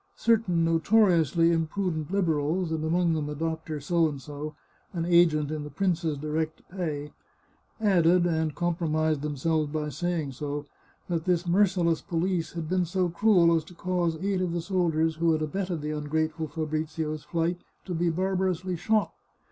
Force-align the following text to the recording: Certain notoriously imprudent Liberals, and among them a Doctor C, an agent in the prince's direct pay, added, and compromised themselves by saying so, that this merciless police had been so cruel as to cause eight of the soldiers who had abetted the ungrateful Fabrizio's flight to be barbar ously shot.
Certain 0.15 0.65
notoriously 0.65 1.51
imprudent 1.51 2.09
Liberals, 2.09 2.71
and 2.71 2.83
among 2.83 3.13
them 3.13 3.29
a 3.29 3.35
Doctor 3.35 3.79
C, 3.79 3.93
an 4.93 5.05
agent 5.05 5.51
in 5.51 5.63
the 5.63 5.69
prince's 5.69 6.17
direct 6.17 6.67
pay, 6.69 7.13
added, 7.79 8.25
and 8.25 8.55
compromised 8.55 9.21
themselves 9.21 9.71
by 9.71 9.89
saying 9.89 10.31
so, 10.31 10.65
that 11.07 11.25
this 11.25 11.45
merciless 11.45 12.01
police 12.01 12.53
had 12.53 12.67
been 12.67 12.85
so 12.85 13.09
cruel 13.09 13.55
as 13.55 13.63
to 13.65 13.75
cause 13.75 14.17
eight 14.25 14.41
of 14.41 14.53
the 14.53 14.61
soldiers 14.61 15.17
who 15.17 15.33
had 15.33 15.43
abetted 15.43 15.81
the 15.81 15.91
ungrateful 15.91 16.47
Fabrizio's 16.47 17.21
flight 17.23 17.61
to 17.85 17.93
be 17.93 18.09
barbar 18.09 18.49
ously 18.49 18.75
shot. 18.75 19.13